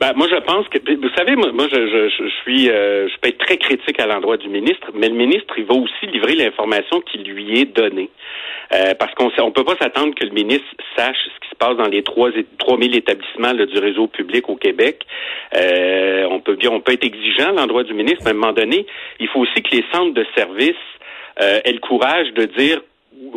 Ben, 0.00 0.12
moi, 0.14 0.28
je 0.30 0.36
pense 0.36 0.68
que, 0.68 0.78
vous 0.78 1.08
savez, 1.16 1.34
moi, 1.34 1.66
je, 1.72 1.74
je, 1.74 2.08
je 2.08 2.28
suis, 2.42 2.70
euh, 2.70 3.08
je 3.08 3.14
peux 3.20 3.30
être 3.30 3.38
très 3.38 3.56
critique 3.56 3.98
à 3.98 4.06
l'endroit 4.06 4.36
du 4.36 4.48
ministre, 4.48 4.92
mais 4.94 5.08
le 5.08 5.16
ministre, 5.16 5.54
il 5.58 5.64
va 5.64 5.74
aussi 5.74 6.06
livrer 6.06 6.36
l'information 6.36 7.00
qui 7.00 7.18
lui 7.18 7.58
est 7.58 7.64
donnée. 7.64 8.08
Euh, 8.72 8.94
parce 8.94 9.12
qu'on 9.14 9.32
on 9.38 9.50
peut 9.50 9.64
pas 9.64 9.74
s'attendre 9.80 10.14
que 10.14 10.24
le 10.24 10.30
ministre 10.30 10.68
sache 10.96 11.16
ce 11.16 11.40
qui 11.40 11.50
se 11.50 11.56
passe 11.56 11.76
dans 11.76 11.88
les 11.88 12.04
trois 12.04 12.30
3000 12.58 12.94
établissements 12.94 13.54
du 13.54 13.78
réseau 13.78 14.06
public 14.06 14.48
au 14.48 14.54
Québec. 14.54 15.04
Euh, 15.56 16.28
on 16.30 16.38
peut 16.38 16.54
bien, 16.54 16.70
on 16.70 16.80
peut 16.80 16.92
être 16.92 17.04
exigeant 17.04 17.48
à 17.48 17.52
l'endroit 17.52 17.82
du 17.82 17.94
ministre, 17.94 18.22
mais 18.24 18.30
à 18.30 18.34
un 18.34 18.36
moment 18.36 18.52
donné, 18.52 18.86
il 19.18 19.26
faut 19.26 19.40
aussi 19.40 19.62
que 19.62 19.74
les 19.74 19.84
centres 19.92 20.14
de 20.14 20.24
services 20.36 20.76
aient 21.40 21.72
le 21.72 21.78
courage 21.78 22.32
de 22.34 22.46
dire 22.46 22.80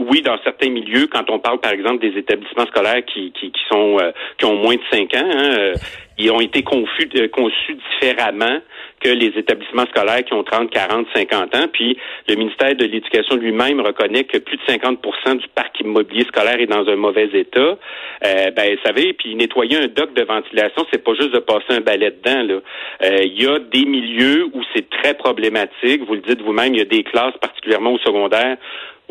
oui, 0.09 0.21
dans 0.21 0.37
certains 0.43 0.69
milieux, 0.69 1.07
quand 1.07 1.29
on 1.29 1.39
parle 1.39 1.59
par 1.59 1.71
exemple 1.71 1.99
des 1.99 2.17
établissements 2.17 2.65
scolaires 2.67 3.03
qui, 3.05 3.31
qui, 3.31 3.51
qui 3.51 3.61
sont 3.69 3.97
qui 4.37 4.45
ont 4.45 4.55
moins 4.55 4.75
de 4.75 4.81
cinq 4.91 5.13
ans, 5.15 5.29
hein, 5.31 5.73
ils 6.21 6.31
ont 6.31 6.39
été 6.39 6.61
confus, 6.61 7.09
euh, 7.15 7.27
conçus 7.29 7.77
différemment 7.93 8.59
que 8.99 9.09
les 9.09 9.33
établissements 9.37 9.87
scolaires 9.87 10.23
qui 10.23 10.33
ont 10.33 10.43
30, 10.43 10.69
40, 10.69 11.07
50 11.15 11.55
ans. 11.55 11.65
Puis 11.73 11.97
le 12.27 12.35
ministère 12.35 12.75
de 12.75 12.85
l'Éducation 12.85 13.35
lui-même 13.37 13.81
reconnaît 13.81 14.25
que 14.25 14.37
plus 14.37 14.57
de 14.57 14.61
50% 14.63 15.37
du 15.37 15.47
parc 15.55 15.79
immobilier 15.79 16.23
scolaire 16.25 16.59
est 16.59 16.67
dans 16.67 16.87
un 16.87 16.95
mauvais 16.95 17.29
état. 17.33 17.59
Euh, 17.59 18.51
ben, 18.51 18.75
vous 18.75 18.81
savez, 18.85 19.13
puis 19.13 19.33
nettoyer 19.35 19.77
un 19.77 19.87
dock 19.87 20.13
de 20.13 20.23
ventilation, 20.23 20.85
c'est 20.91 21.03
pas 21.03 21.15
juste 21.15 21.33
de 21.33 21.39
passer 21.39 21.71
un 21.71 21.81
balai 21.81 22.11
dedans. 22.11 22.61
Euh, 23.01 23.23
il 23.23 23.41
y 23.41 23.47
a 23.47 23.57
des 23.57 23.85
milieux 23.85 24.45
où 24.53 24.61
c'est 24.75 24.87
très 24.89 25.15
problématique. 25.15 26.03
Vous 26.05 26.13
le 26.13 26.21
dites 26.21 26.41
vous-même, 26.41 26.75
il 26.75 26.79
y 26.79 26.83
a 26.83 26.85
des 26.85 27.03
classes, 27.03 27.35
particulièrement 27.41 27.93
au 27.93 27.99
secondaire, 27.99 28.57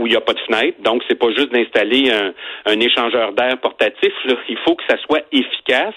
où 0.01 0.07
il 0.07 0.11
n'y 0.11 0.17
a 0.17 0.21
pas 0.21 0.33
de 0.33 0.41
fenêtre. 0.41 0.79
Donc, 0.83 1.03
c'est 1.07 1.19
pas 1.19 1.29
juste 1.29 1.53
d'installer 1.53 2.11
un, 2.11 2.33
un 2.65 2.81
échangeur 2.81 3.33
d'air 3.33 3.59
portatif. 3.59 4.13
Là. 4.25 4.35
Il 4.49 4.59
faut 4.65 4.75
que 4.75 4.83
ça 4.89 4.97
soit 5.07 5.23
efficace. 5.31 5.95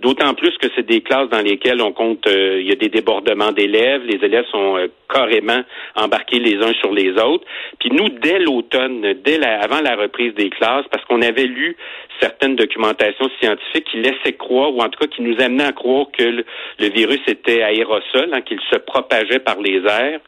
D'autant 0.00 0.34
plus 0.34 0.50
que 0.58 0.66
c'est 0.74 0.86
des 0.86 1.02
classes 1.02 1.28
dans 1.30 1.40
lesquelles 1.40 1.80
on 1.80 1.92
compte, 1.92 2.26
euh, 2.26 2.60
il 2.60 2.68
y 2.68 2.72
a 2.72 2.74
des 2.74 2.88
débordements 2.88 3.52
d'élèves, 3.52 4.02
les 4.04 4.24
élèves 4.24 4.44
sont 4.50 4.76
euh, 4.76 4.88
carrément 5.08 5.62
embarqués 5.94 6.40
les 6.40 6.56
uns 6.56 6.72
sur 6.80 6.92
les 6.92 7.12
autres. 7.12 7.44
Puis 7.78 7.90
nous, 7.90 8.08
dès 8.08 8.40
l'automne, 8.40 9.14
dès 9.24 9.40
avant 9.44 9.80
la 9.80 9.94
reprise 9.94 10.34
des 10.34 10.50
classes, 10.50 10.84
parce 10.90 11.04
qu'on 11.04 11.22
avait 11.22 11.46
lu 11.46 11.76
certaines 12.20 12.56
documentations 12.56 13.30
scientifiques 13.40 13.84
qui 13.84 13.98
laissaient 13.98 14.36
croire, 14.36 14.74
ou 14.74 14.80
en 14.80 14.88
tout 14.88 14.98
cas 14.98 15.06
qui 15.06 15.22
nous 15.22 15.40
amenaient 15.40 15.64
à 15.64 15.72
croire 15.72 16.06
que 16.16 16.24
le, 16.24 16.88
virus 16.88 17.20
était 17.28 17.62
aérosol, 17.62 18.30
hein, 18.32 18.40
qu'il 18.42 18.60
se 18.70 18.78
propageait 18.78 19.40
par 19.40 19.60
les 19.60 19.82
airs. 19.86 20.20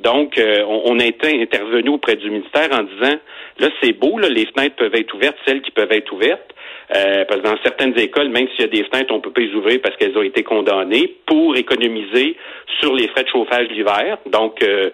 Donc, 0.00 0.38
euh, 0.38 0.64
on, 0.66 0.92
on, 0.92 0.98
a 0.98 1.04
intervenu 1.04 1.90
auprès 1.90 2.16
du 2.16 2.30
ministère 2.30 2.68
en 2.72 2.82
disant, 2.82 3.18
là, 3.58 3.68
c'est 3.82 3.92
beau, 3.92 4.18
là, 4.18 4.28
les 4.28 4.46
fenêtres 4.46 4.76
peuvent 4.76 4.94
être 4.94 5.14
ouvertes, 5.14 5.36
celles 5.46 5.62
qui 5.62 5.70
peuvent 5.70 5.92
être 5.92 6.12
ouvertes, 6.12 6.54
euh, 6.94 7.24
parce 7.26 7.40
que 7.40 7.46
dans 7.46 7.56
certaines 7.62 7.98
écoles, 7.98 8.28
même 8.28 8.48
s'il 8.48 8.60
y 8.60 8.64
a 8.64 8.68
des 8.68 8.84
fenêtres, 8.84 9.11
on 9.12 9.20
peut 9.20 9.30
pas 9.30 9.40
les 9.40 9.54
ouvrir 9.54 9.80
parce 9.82 9.96
qu'elles 9.96 10.16
ont 10.16 10.22
été 10.22 10.42
condamnées 10.42 11.16
pour 11.26 11.56
économiser 11.56 12.36
sur 12.80 12.94
les 12.94 13.08
frais 13.08 13.24
de 13.24 13.28
chauffage 13.28 13.68
l'hiver. 13.68 14.18
Donc, 14.26 14.62
euh, 14.62 14.90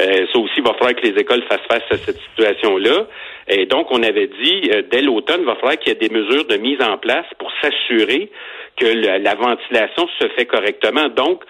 euh, 0.00 0.26
ça 0.32 0.38
aussi, 0.38 0.54
il 0.58 0.62
va 0.62 0.74
falloir 0.74 0.94
que 0.94 1.06
les 1.06 1.20
écoles 1.20 1.42
fassent 1.48 1.66
face 1.68 1.84
à 1.90 1.96
cette 1.96 2.18
situation-là. 2.18 3.06
Et 3.48 3.66
donc, 3.66 3.88
on 3.90 4.02
avait 4.02 4.28
dit, 4.42 4.70
dès 4.90 5.02
l'automne, 5.02 5.40
il 5.40 5.46
va 5.46 5.54
falloir 5.56 5.78
qu'il 5.78 5.92
y 5.92 5.96
ait 5.96 6.08
des 6.08 6.14
mesures 6.14 6.46
de 6.46 6.56
mise 6.56 6.82
en 6.82 6.98
place 6.98 7.26
pour 7.38 7.50
s'assurer 7.62 8.30
que 8.76 8.86
la 8.86 9.34
ventilation 9.34 10.08
se 10.18 10.28
fait 10.30 10.46
correctement. 10.46 11.08
Donc, 11.08 11.44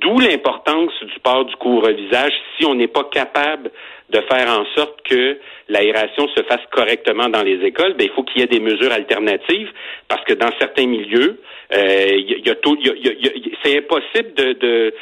d'où 0.00 0.18
l'importance 0.18 0.92
du 1.02 1.18
port 1.20 1.44
du 1.44 1.54
couvre-visage 1.56 2.32
si 2.56 2.64
on 2.64 2.74
n'est 2.74 2.88
pas 2.88 3.04
capable 3.04 3.70
de 4.12 4.20
faire 4.30 4.48
en 4.48 4.64
sorte 4.76 5.02
que 5.02 5.38
l'aération 5.68 6.28
se 6.36 6.42
fasse 6.42 6.60
correctement 6.70 7.28
dans 7.28 7.42
les 7.42 7.64
écoles, 7.64 7.94
ben, 7.94 8.04
il 8.04 8.14
faut 8.14 8.22
qu'il 8.22 8.40
y 8.40 8.44
ait 8.44 8.46
des 8.46 8.60
mesures 8.60 8.92
alternatives 8.92 9.70
parce 10.08 10.22
que 10.24 10.34
dans 10.34 10.50
certains 10.60 10.86
milieux, 10.86 11.40
c'est 11.72 13.78
impossible 13.78 14.34
de, 14.34 14.92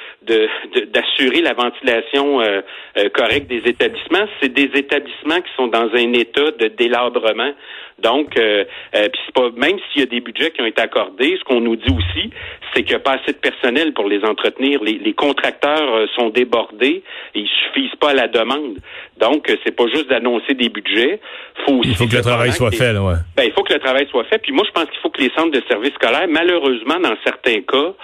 d'assurer 0.93 1.43
la 1.43 1.55
ventilation 1.55 2.41
euh, 2.41 2.61
euh, 2.97 3.09
correcte 3.09 3.49
des 3.49 3.69
établissements. 3.69 4.27
C'est 4.41 4.53
des 4.53 4.71
établissements 4.79 5.41
qui 5.41 5.51
sont 5.57 5.67
dans 5.67 5.91
un 5.93 6.13
état 6.13 6.53
de 6.53 6.69
délabrement. 6.69 7.53
Donc, 8.01 8.37
euh, 8.39 8.65
euh, 8.95 9.09
c'est 9.13 9.35
pas 9.35 9.51
même 9.57 9.79
s'il 9.93 10.01
y 10.01 10.03
a 10.03 10.07
des 10.07 10.21
budgets 10.21 10.51
qui 10.51 10.63
ont 10.63 10.67
été 10.67 10.81
accordés, 10.81 11.37
ce 11.39 11.45
qu'on 11.45 11.61
nous 11.61 11.77
dit 11.77 11.93
aussi, 11.93 12.31
c'est 12.73 12.83
qu'il 12.83 12.93
n'y 12.93 12.97
a 12.97 13.01
pas 13.01 13.19
assez 13.23 13.33
de 13.33 13.39
personnel 13.39 13.93
pour 13.93 14.09
les 14.09 14.25
entretenir. 14.25 14.83
Les, 14.83 14.99
les 14.99 15.13
contracteurs 15.13 15.95
euh, 15.95 16.07
sont 16.17 16.31
débordés 16.31 17.03
et 17.35 17.41
ils 17.41 17.49
suffisent 17.49 17.97
pas 17.97 18.11
à 18.11 18.15
la 18.15 18.29
demande. 18.29 18.79
Donc, 19.19 19.49
euh, 19.51 19.57
c'est 19.65 19.75
pas 19.75 19.87
juste 19.87 20.09
d'annoncer 20.09 20.55
des 20.55 20.69
budgets. 20.69 21.21
Faut 21.67 21.75
aussi 21.75 21.91
il 21.91 21.97
faut 21.97 22.07
que 22.07 22.17
le 22.17 22.23
travail 22.23 22.53
soit 22.53 22.71
fait, 22.71 22.93
là, 22.93 23.03
ouais. 23.03 23.15
Ben, 23.37 23.45
il 23.45 23.53
faut 23.53 23.63
que 23.63 23.73
le 23.73 23.81
travail 23.81 24.07
soit 24.11 24.25
fait. 24.25 24.39
Puis 24.39 24.53
moi, 24.53 24.65
je 24.67 24.73
pense 24.73 24.89
qu'il 24.91 25.01
faut 25.01 25.11
que 25.11 25.21
les 25.21 25.31
centres 25.37 25.53
de 25.53 25.63
services 25.69 25.95
scolaires, 25.95 26.27
malheureusement, 26.29 26.99
dans 27.01 27.15
certains 27.25 27.61
cas, 27.63 27.95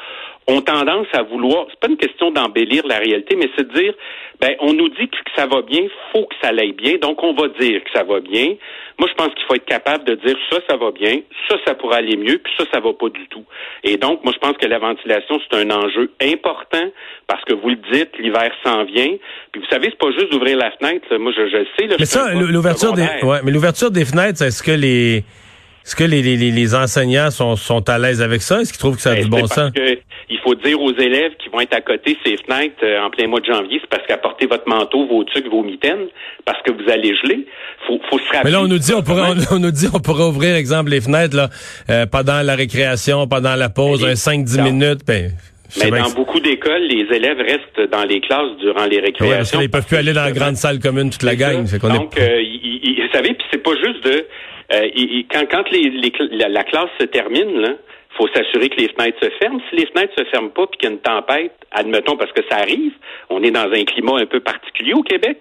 ont 0.48 0.60
tendance 0.60 1.06
à 1.12 1.22
vouloir, 1.22 1.66
c'est 1.70 1.80
pas 1.80 1.88
une 1.88 1.96
question 1.96 2.30
d'embellir 2.30 2.86
la 2.86 2.98
réalité, 2.98 3.34
mais 3.36 3.50
c'est 3.56 3.66
de 3.68 3.72
dire, 3.74 3.94
ben, 4.40 4.54
on 4.60 4.72
nous 4.74 4.88
dit 4.90 5.08
que 5.08 5.16
ça 5.34 5.46
va 5.46 5.62
bien, 5.62 5.80
faut 6.12 6.24
que 6.24 6.34
ça 6.40 6.48
aille 6.48 6.72
bien, 6.72 6.98
donc 6.98 7.22
on 7.22 7.34
va 7.34 7.48
dire 7.60 7.82
que 7.82 7.90
ça 7.92 8.04
va 8.04 8.20
bien. 8.20 8.54
Moi, 8.98 9.08
je 9.10 9.14
pense 9.14 9.34
qu'il 9.34 9.44
faut 9.46 9.54
être 9.54 9.66
capable 9.66 10.04
de 10.04 10.14
dire 10.14 10.36
ça, 10.50 10.58
ça 10.68 10.76
va 10.76 10.90
bien, 10.92 11.20
ça, 11.48 11.56
ça 11.66 11.74
pourrait 11.74 11.98
aller 11.98 12.16
mieux, 12.16 12.38
puis 12.38 12.52
ça, 12.56 12.64
ça 12.72 12.80
va 12.80 12.92
pas 12.92 13.08
du 13.08 13.26
tout. 13.28 13.44
Et 13.82 13.96
donc, 13.96 14.22
moi, 14.24 14.32
je 14.34 14.38
pense 14.38 14.56
que 14.56 14.66
la 14.66 14.78
ventilation, 14.78 15.40
c'est 15.40 15.58
un 15.58 15.70
enjeu 15.70 16.12
important 16.22 16.90
parce 17.26 17.44
que 17.44 17.54
vous 17.54 17.70
le 17.70 17.78
dites, 17.92 18.16
l'hiver 18.18 18.50
s'en 18.64 18.84
vient. 18.84 19.16
Puis 19.52 19.60
vous 19.60 19.68
savez, 19.68 19.88
c'est 19.90 19.98
pas 19.98 20.12
juste 20.12 20.30
d'ouvrir 20.30 20.56
la 20.56 20.70
fenêtre. 20.72 21.14
Moi, 21.16 21.32
je, 21.36 21.48
je 21.48 21.56
le 21.56 21.66
sais. 21.78 21.86
Là, 21.86 21.96
mais 21.98 22.06
ça, 22.06 22.32
l'ouverture 22.34 22.92
des, 22.92 23.02
ouais, 23.22 23.38
mais 23.44 23.50
l'ouverture 23.50 23.90
des 23.90 24.04
fenêtres, 24.04 24.42
est-ce 24.42 24.62
que 24.62 24.72
les 24.72 25.24
est-ce 25.86 25.94
que 25.94 26.02
les, 26.02 26.20
les, 26.20 26.36
les, 26.36 26.74
enseignants 26.74 27.30
sont, 27.30 27.54
sont 27.54 27.88
à 27.88 27.96
l'aise 27.96 28.20
avec 28.20 28.42
ça? 28.42 28.60
Est-ce 28.60 28.72
qu'ils 28.72 28.80
trouvent 28.80 28.96
que 28.96 29.02
ça 29.02 29.12
a 29.12 29.14
ben, 29.14 29.22
du 29.22 29.30
bon 29.30 29.46
sens? 29.46 29.70
Que 29.70 29.98
il 30.28 30.38
faut 30.42 30.56
dire 30.56 30.80
aux 30.80 30.92
élèves 30.92 31.32
qui 31.38 31.48
vont 31.48 31.60
être 31.60 31.74
à 31.74 31.80
côté 31.80 32.18
ces 32.26 32.36
fenêtres 32.38 32.82
euh, 32.82 33.04
en 33.04 33.10
plein 33.10 33.28
mois 33.28 33.38
de 33.38 33.46
janvier, 33.46 33.78
c'est 33.80 33.88
parce 33.88 34.04
qu'apportez 34.08 34.46
votre 34.46 34.68
manteau, 34.68 35.06
vos 35.06 35.22
tucs, 35.22 35.48
vos 35.48 35.62
mitaines, 35.62 36.08
parce 36.44 36.60
que 36.62 36.72
vous 36.72 36.90
allez 36.90 37.14
geler. 37.14 37.46
Faut, 37.86 38.00
faut 38.10 38.18
se 38.18 38.24
rappeler. 38.24 38.40
Mais 38.46 38.50
là, 38.50 38.62
on 38.62 38.66
nous 38.66 38.78
dit, 38.78 38.92
on 38.94 39.02
pourrait, 39.02 39.30
on, 39.52 39.60
nous 39.60 39.70
dit, 39.70 39.86
on 39.94 40.00
pourrait 40.00 40.24
ouvrir, 40.24 40.56
exemple, 40.56 40.90
les 40.90 41.00
fenêtres 41.00 41.36
là, 41.36 41.50
euh, 41.88 42.04
pendant 42.06 42.42
la 42.42 42.56
récréation, 42.56 43.28
pendant 43.28 43.54
la 43.54 43.68
pause, 43.68 44.04
un 44.04 44.14
5-10 44.14 44.62
minutes. 44.64 45.00
Ben, 45.06 45.30
mais 45.80 45.90
dans 45.90 46.10
beaucoup 46.10 46.40
d'écoles, 46.40 46.82
les 46.82 47.06
élèves 47.14 47.38
restent 47.38 47.90
dans 47.92 48.04
les 48.04 48.20
classes 48.20 48.56
durant 48.60 48.86
les 48.86 48.98
récréations. 48.98 49.58
Ouais, 49.58 49.66
ils 49.66 49.70
peuvent 49.70 49.86
plus 49.86 49.96
aller 49.96 50.12
dans 50.12 50.24
la 50.24 50.32
grande 50.32 50.56
salle 50.56 50.80
commune 50.80 51.10
toute 51.10 51.22
la 51.22 51.36
gang. 51.36 51.64
Donc, 51.64 52.18
euh, 52.18 52.42
vous 52.42 53.12
savez, 53.12 53.34
puis 53.34 53.46
c'est 53.52 53.62
pas 53.62 53.74
juste 53.74 54.04
de 54.04 54.26
euh, 54.72 54.88
quand, 55.30 55.44
quand 55.50 55.70
les, 55.70 55.90
la, 56.30 56.64
classe 56.64 56.90
se 56.98 57.06
termine, 57.06 57.60
là, 57.60 57.70
faut 58.16 58.28
s'assurer 58.28 58.68
que 58.68 58.80
les 58.80 58.88
fenêtres 58.88 59.18
se 59.22 59.30
ferment. 59.38 59.60
Si 59.70 59.76
les 59.76 59.86
fenêtres 59.86 60.14
se 60.16 60.24
ferment 60.24 60.48
pas 60.48 60.66
puis 60.66 60.78
qu'il 60.78 60.88
y 60.88 60.92
a 60.92 60.94
une 60.94 61.00
tempête, 61.00 61.52
admettons 61.70 62.16
parce 62.16 62.32
que 62.32 62.42
ça 62.48 62.56
arrive, 62.56 62.92
on 63.28 63.42
est 63.42 63.50
dans 63.50 63.70
un 63.70 63.84
climat 63.84 64.18
un 64.18 64.26
peu 64.26 64.40
particulier 64.40 64.94
au 64.94 65.02
Québec, 65.02 65.38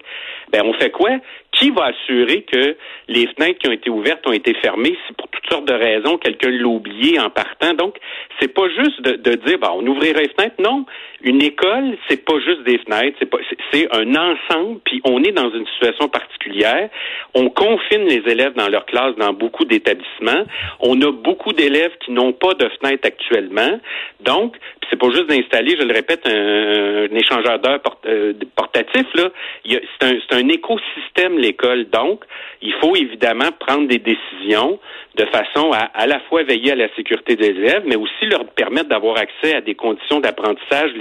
ben 0.52 0.62
on 0.64 0.74
fait 0.74 0.90
quoi? 0.90 1.10
Qui 1.52 1.70
va 1.70 1.86
assurer 1.86 2.42
que 2.42 2.76
les 3.08 3.26
fenêtres 3.28 3.58
qui 3.60 3.68
ont 3.68 3.72
été 3.72 3.88
ouvertes 3.88 4.26
ont 4.26 4.32
été 4.32 4.54
fermées? 4.54 4.96
C'est 5.06 5.16
pour 5.16 5.28
toutes 5.28 5.48
sortes 5.50 5.66
de 5.66 5.74
raisons. 5.74 6.18
Quelqu'un 6.18 6.50
l'a 6.50 6.66
oublié 6.66 7.18
en 7.18 7.30
partant. 7.30 7.72
Donc, 7.72 7.96
c'est 8.38 8.52
pas 8.52 8.68
juste 8.68 9.00
de, 9.00 9.12
de 9.12 9.36
dire, 9.36 9.58
ben, 9.58 9.70
on 9.74 9.86
ouvrirait 9.86 10.22
les 10.22 10.28
fenêtres. 10.28 10.60
Non. 10.60 10.84
Une 11.22 11.42
école, 11.42 11.96
c'est 12.08 12.24
pas 12.24 12.38
juste 12.40 12.62
des 12.64 12.78
fenêtres. 12.78 13.16
C'est 13.18 13.30
pas, 13.30 13.38
c'est 13.72 13.88
un 13.94 14.14
ensemble. 14.14 14.80
Puis 14.84 15.00
on 15.04 15.22
est 15.22 15.32
dans 15.32 15.50
une 15.50 15.66
situation 15.66 16.08
particulière. 16.08 16.88
On 17.34 17.48
confine 17.48 18.04
les 18.04 18.22
élèves 18.30 18.54
dans 18.54 18.68
leur 18.68 18.84
classe 18.86 19.16
dans 19.16 19.32
beaucoup 19.32 19.64
d'établissements. 19.64 20.44
On 20.80 21.00
a 21.00 21.12
beaucoup 21.12 21.52
d'élèves 21.52 21.92
qui 22.04 22.12
n'ont 22.12 22.32
pas 22.32 22.54
de 22.54 22.68
fenêtres 22.80 23.06
actuellement. 23.06 23.80
Donc, 24.20 24.56
c'est 24.88 24.98
pas 24.98 25.10
juste 25.10 25.26
d'installer, 25.26 25.76
je 25.78 25.84
le 25.84 25.92
répète, 25.92 26.26
un, 26.26 27.14
échangeur 27.16 27.58
d'heures 27.58 27.80
euh, 28.06 28.32
portatif. 28.54 29.06
Là, 29.14 29.30
c'est 29.64 30.06
un, 30.06 30.38
un 30.38 30.48
écosystème 30.48 31.38
l'école. 31.38 31.86
Donc, 31.90 32.24
il 32.62 32.72
faut 32.74 32.94
évidemment 32.94 33.50
prendre 33.58 33.88
des 33.88 33.98
décisions 33.98 34.78
de 35.16 35.24
façon 35.26 35.72
à 35.72 35.86
à 35.94 36.06
la 36.06 36.20
fois 36.20 36.42
veiller 36.42 36.72
à 36.72 36.74
la 36.76 36.94
sécurité 36.94 37.36
des 37.36 37.48
élèves, 37.48 37.82
mais 37.86 37.96
aussi 37.96 38.26
leur 38.26 38.46
permettre 38.46 38.88
d'avoir 38.88 39.16
accès 39.16 39.54
à 39.54 39.60
des 39.60 39.74
conditions 39.74 40.20
d'apprentissage 40.20 40.92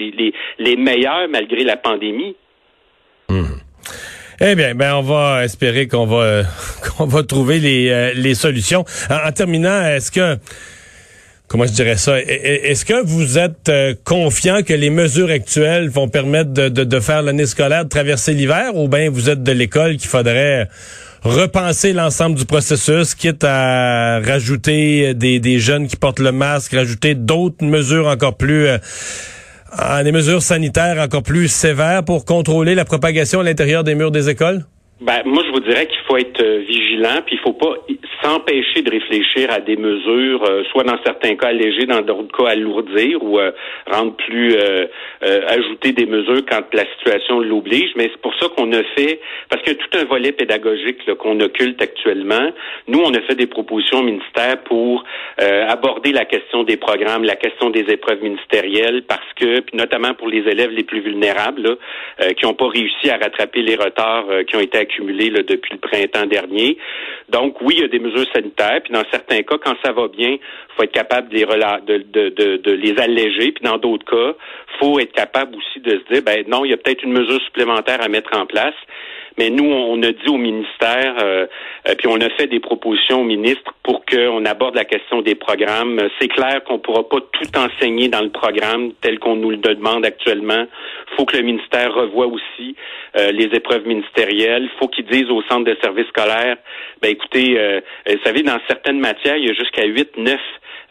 les, 0.60 0.76
meilleures 0.76 1.28
malgré 1.30 1.64
la 1.64 1.78
pandémie. 1.78 2.36
Hmm. 3.30 3.56
Eh 4.42 4.56
bien, 4.56 4.76
ben 4.76 4.96
on 4.96 5.02
va 5.02 5.46
espérer 5.46 5.88
qu'on 5.88 6.06
va 6.06 6.44
trouver 7.28 7.60
les, 7.60 7.90
euh, 7.90 8.34
solutions. 8.34 8.84
En, 9.10 9.32
terminant, 9.32 9.82
est-ce 9.86 10.12
que 10.12 10.38
comment 11.48 11.66
je 11.66 11.72
dirais 11.72 11.96
ça? 11.96 12.20
Est-ce 12.20 12.84
que 12.84 13.06
vous 13.06 13.38
êtes 13.38 13.70
euh, 13.70 13.94
confiant 14.04 14.62
que 14.62 14.74
les 14.74 14.90
mesures 14.90 15.30
actuelles 15.30 15.88
vont 15.88 16.10
permettre 16.10 16.52
de, 16.52 17.00
faire 17.00 17.22
l'année 17.22 17.46
scolaire, 17.46 17.86
de 17.86 17.90
traverser 17.90 18.34
l'hiver, 18.34 18.76
ou 18.76 18.90
bien 18.90 19.10
vous 19.10 19.30
êtes 19.30 19.42
de 19.42 19.52
l'école 19.54 19.96
qu'il 19.96 20.10
faudrait 20.10 20.68
repenser 21.24 21.94
l'ensemble 21.94 22.38
du 22.38 22.46
processus, 22.46 23.16
quitte 23.16 23.44
à 23.46 24.20
rajouter 24.20 25.14
des, 25.14 25.40
des 25.40 25.60
jeunes 25.60 25.88
qui 25.88 25.96
portent 25.96 26.20
le 26.20 26.32
masque, 26.34 26.74
rajouter 26.74 27.16
d'autres 27.16 27.64
mesures 27.64 28.08
encore 28.08 28.36
plus 28.36 28.68
euh, 29.80 30.04
des 30.04 30.12
mesures 30.12 30.42
sanitaires 30.42 31.02
encore 31.02 31.24
plus 31.24 31.48
sévères 31.48 32.04
pour 32.04 32.26
contrôler 32.26 32.76
la 32.76 32.86
propagation 32.86 33.40
à 33.40 33.44
l'intérieur 33.44 33.84
des 33.84 33.96
murs 33.96 34.12
des 34.12 34.30
écoles? 34.30 34.66
Ben, 35.02 35.24
moi, 35.26 35.44
je 35.46 35.52
vous 35.52 35.60
dirais 35.60 35.88
qu'il 35.88 36.00
faut 36.08 36.16
être 36.16 36.42
euh, 36.42 36.60
vigilant, 36.60 37.22
puis 37.26 37.36
il 37.36 37.40
faut 37.40 37.52
pas 37.52 37.76
s'empêcher 38.24 38.82
de 38.82 38.90
réfléchir 38.90 39.52
à 39.52 39.60
des 39.60 39.76
mesures, 39.76 40.42
euh, 40.46 40.64
soit 40.72 40.86
dans 40.86 40.98
certains 41.04 41.36
cas 41.36 41.48
alléger, 41.48 41.86
dans 41.86 42.00
d'autres 42.00 42.32
cas 42.38 42.52
alourdir 42.52 43.22
ou 43.22 43.38
euh, 43.38 43.52
rendre 43.92 44.16
plus 44.16 44.56
ajouter 45.22 45.92
des 45.92 46.06
mesures 46.06 46.44
quand 46.50 46.62
la 46.74 46.86
situation 46.96 47.42
l'oblige. 47.42 47.92
Mais 47.98 48.04
c'est 48.04 48.22
pour 48.22 48.34
ça 48.40 48.48
qu'on 48.56 48.72
a 48.72 48.84
fait, 48.96 49.20
parce 49.50 49.62
qu'il 49.64 49.74
y 49.74 49.76
a 49.76 49.80
tout 49.80 49.98
un 49.98 50.06
volet 50.06 50.32
pédagogique 50.32 51.14
qu'on 51.16 51.40
occulte 51.42 51.82
actuellement. 51.82 52.52
Nous, 52.88 53.00
on 53.00 53.14
a 53.14 53.22
fait 53.22 53.36
des 53.36 53.48
propositions 53.48 54.00
au 54.00 54.04
ministère 54.04 54.64
pour 54.64 55.04
aborder 55.40 56.12
la 56.12 56.26
question 56.26 56.64
des 56.64 56.78
programmes, 56.78 57.24
la 57.24 57.36
question 57.36 57.70
des 57.70 57.86
épreuves 57.92 58.22
ministérielles, 58.22 59.04
parce 59.04 59.34
que, 59.36 59.60
puis 59.62 59.78
notamment 59.78 60.14
pour 60.14 60.28
les 60.28 60.48
élèves 60.50 60.72
les 60.72 60.84
plus 60.84 61.02
vulnérables, 61.02 61.78
qui 62.38 62.46
n'ont 62.46 62.54
pas 62.54 62.70
réussi 62.70 63.10
à 63.10 63.18
rattraper 63.18 63.62
les 63.62 63.76
retards 63.76 64.28
qui 64.48 64.56
ont 64.56 64.62
été 64.62 64.78
accumulé 64.86 65.30
depuis 65.30 65.74
le 65.74 65.80
printemps 65.80 66.26
dernier. 66.26 66.78
Donc 67.30 67.62
oui, 67.62 67.76
il 67.78 67.82
y 67.82 67.84
a 67.84 67.88
des 67.88 68.00
mesures 68.00 68.28
sanitaires, 68.34 68.82
puis 68.84 68.94
dans 68.94 69.04
certains 69.12 69.42
cas, 69.42 69.58
quand 69.64 69.76
ça 69.84 69.92
va 69.92 70.08
bien, 70.08 70.38
faut 70.76 70.84
être 70.84 70.92
capable 70.92 71.30
de 71.30 71.36
les, 71.36 72.58
de, 72.58 72.72
les 72.72 73.00
alléger, 73.00 73.52
puis 73.52 73.64
dans 73.64 73.78
d'autres 73.78 74.06
cas, 74.06 74.38
faut 74.80 75.00
être 75.00 75.14
capable 75.14 75.56
aussi 75.56 75.80
de 75.80 76.00
se 76.00 76.14
dire, 76.14 76.24
ben 76.24 76.44
non, 76.48 76.66
il 76.66 76.72
y 76.72 76.74
a 76.74 76.78
peut-être 76.78 77.04
une 77.04 77.14
mesure 77.14 77.42
supplémentaire 77.42 78.02
à 78.02 78.08
mettre 78.08 78.38
en 78.38 78.46
place. 78.46 78.76
Mais 79.38 79.50
nous, 79.50 79.66
on 79.66 80.02
a 80.02 80.12
dit 80.12 80.30
au 80.30 80.38
ministère, 80.38 81.16
euh, 81.22 81.46
euh, 81.88 81.96
puis 81.98 82.08
on 82.08 82.16
a 82.22 82.30
fait 82.32 82.48
des 82.48 82.62
propositions 82.62 83.22
au 83.22 83.24
ministre 83.26 83.74
pour 83.84 84.06
qu'on 84.06 84.46
aborde 84.46 84.76
la 84.76 84.86
question 84.86 85.22
des 85.22 85.36
programmes. 85.36 86.00
C'est 86.20 86.30
clair 86.30 86.64
qu'on 86.64 86.76
ne 86.76 86.80
pourra 86.80 87.08
pas 87.08 87.18
tout 87.34 87.58
enseigner 87.58 88.08
dans 88.08 88.22
le 88.22 88.30
programme 88.30 88.94
tel 89.02 89.20
qu'on 89.20 89.36
nous 89.36 89.52
le 89.52 89.58
demande 89.58 90.06
actuellement. 90.06 90.66
Il 91.12 91.16
faut 91.18 91.26
que 91.26 91.36
le 91.36 91.44
ministère 91.44 91.94
revoie 91.94 92.28
aussi 92.28 92.76
euh, 93.18 93.32
les 93.32 93.46
épreuves 93.54 93.86
ministérielles. 93.86 94.64
Il 94.64 94.80
faut 94.80 94.88
qu'ils 94.88 95.06
disent 95.06 95.30
au 95.30 95.42
centre 95.44 95.66
de 95.66 95.78
services 95.82 96.08
scolaires, 96.08 96.58
ben 97.02 97.12
écoutez, 97.12 97.82
vous 98.08 98.24
savez, 98.24 98.42
dans 98.42 98.60
certaines 98.68 99.00
matières, 99.00 99.36
il 99.36 99.48
y 99.48 99.50
a 99.50 99.54
jusqu'à 99.54 99.86
8, 99.86 100.18
9 100.18 100.40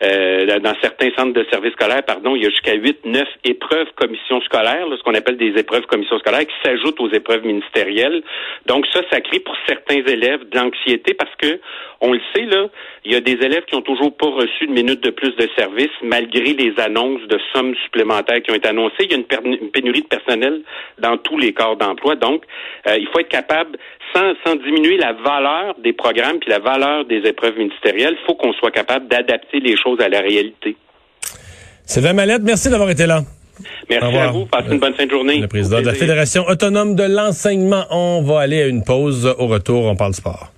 euh, 0.03 0.59
dans 0.61 0.75
certains 0.83 1.11
centres 1.17 1.33
de 1.33 1.47
services 1.51 1.73
scolaires, 1.73 2.03
pardon, 2.05 2.35
il 2.35 2.43
y 2.43 2.47
a 2.47 2.51
jusqu'à 2.51 2.75
8, 2.75 3.05
9 3.05 3.25
épreuves 3.45 3.89
commissions 3.97 4.41
scolaires, 4.43 4.87
ce 4.97 5.03
qu'on 5.03 5.15
appelle 5.15 5.37
des 5.37 5.59
épreuves 5.59 5.87
commissions 5.87 6.19
scolaires, 6.19 6.47
qui 6.47 6.55
s'ajoutent 6.65 7.01
aux 7.01 7.11
épreuves 7.11 7.45
ministérielles. 7.45 8.23
Donc 8.67 8.87
ça, 8.93 9.01
ça 9.11 9.21
crée 9.21 9.41
pour 9.41 9.57
certains 9.67 10.03
élèves 10.05 10.49
de 10.49 10.59
l'anxiété 10.59 11.15
parce 11.15 11.35
que, 11.37 11.61
on 12.01 12.13
le 12.13 12.21
sait, 12.35 12.45
là, 12.45 12.67
il 13.05 13.13
y 13.13 13.17
a 13.17 13.21
des 13.21 13.33
élèves 13.33 13.65
qui 13.65 13.75
ont 13.77 13.83
toujours 13.83 14.15
pas 14.15 14.27
reçu 14.27 14.67
de 14.67 14.73
minutes 14.73 15.03
de 15.03 15.11
plus 15.11 15.35
de 15.37 15.49
service 15.57 15.91
malgré 16.03 16.53
les 16.53 16.75
annonces 16.79 17.23
de 17.29 17.39
sommes 17.53 17.75
supplémentaires 17.85 18.43
qui 18.43 18.51
ont 18.51 18.55
été 18.55 18.69
annoncées. 18.69 19.05
Il 19.05 19.13
y 19.13 19.15
a 19.15 19.17
une, 19.17 19.71
pénurie 19.71 20.03
de 20.03 20.07
personnel 20.07 20.63
dans 20.99 21.17
tous 21.17 21.39
les 21.39 21.53
corps 21.53 21.77
d'emploi. 21.77 22.17
Donc, 22.17 22.43
euh, 22.89 22.97
il 22.99 23.07
faut 23.09 23.21
être 23.21 23.29
capable, 23.29 23.79
sans, 24.15 24.35
sans 24.45 24.57
diminuer 24.57 24.97
la 24.97 25.13
valeur 25.13 25.75
des 25.79 25.93
programmes 25.93 26.39
puis 26.41 26.51
la 26.51 26.59
valeur 26.59 27.05
des 27.05 27.27
épreuves 27.27 27.59
ministérielles, 27.59 28.17
il 28.21 28.27
faut 28.27 28.35
qu'on 28.35 28.53
soit 28.55 28.71
capable 28.71 29.09
d'adapter 29.09 29.61
les 29.61 29.77
choses 29.85 30.01
à 30.01 30.09
la 30.09 30.21
réalité. 30.21 30.77
Sylvain 31.85 32.15
Mallette, 32.15 32.43
merci 32.43 32.71
d'avoir 32.71 32.91
été 32.91 33.07
là. 33.07 33.23
Merci 33.89 34.17
à 34.17 34.29
vous. 34.29 34.47
Passez 34.47 34.73
une 34.73 34.81
bonne 34.81 34.95
fin 34.95 35.07
de 35.07 35.11
journée. 35.11 35.39
Le 35.39 35.49
président 35.49 35.81
de 35.81 35.87
la 35.87 35.95
Fédération 35.95 36.45
autonome 36.49 36.97
de 36.97 37.05
l'enseignement. 37.05 37.85
On 37.91 38.23
va 38.23 38.41
aller 38.41 38.63
à 38.63 38.67
une 38.67 38.83
pause. 38.83 39.33
Au 39.39 39.47
retour, 39.47 39.85
on 39.85 39.95
parle 39.95 40.15
sport. 40.15 40.51